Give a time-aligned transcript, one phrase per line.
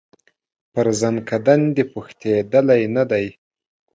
[0.73, 3.25] پر زکندن دي پوښتېدلی نه دی